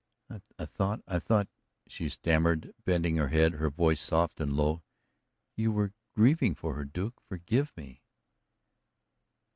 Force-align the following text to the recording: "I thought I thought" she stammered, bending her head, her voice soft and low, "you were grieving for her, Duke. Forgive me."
"I 0.57 0.65
thought 0.65 1.03
I 1.07 1.19
thought" 1.19 1.47
she 1.87 2.09
stammered, 2.09 2.73
bending 2.85 3.17
her 3.17 3.27
head, 3.27 3.53
her 3.53 3.69
voice 3.69 4.01
soft 4.01 4.39
and 4.41 4.51
low, 4.57 4.81
"you 5.55 5.71
were 5.71 5.93
grieving 6.15 6.55
for 6.55 6.73
her, 6.73 6.85
Duke. 6.85 7.21
Forgive 7.21 7.71
me." 7.77 8.01